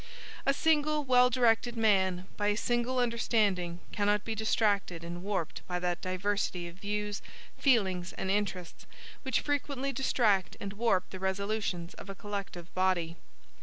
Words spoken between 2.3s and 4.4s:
by a single understanding, cannot be